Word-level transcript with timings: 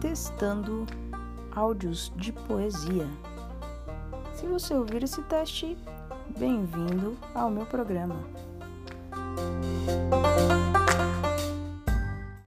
testando 0.00 0.86
áudios 1.50 2.12
de 2.16 2.32
poesia. 2.32 3.06
Se 4.32 4.46
você 4.46 4.74
ouvir 4.74 5.02
esse 5.02 5.20
teste, 5.22 5.76
bem-vindo 6.38 7.16
ao 7.34 7.50
meu 7.50 7.66
programa. 7.66 8.16